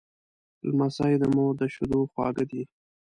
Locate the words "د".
1.21-1.23, 1.59-1.61